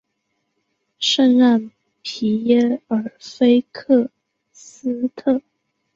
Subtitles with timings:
[0.97, 1.69] 圣让
[2.01, 4.09] 皮耶尔菲克
[4.51, 5.43] 斯特。